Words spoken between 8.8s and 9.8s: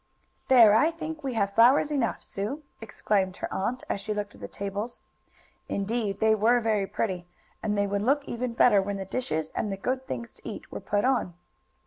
when the dishes, and the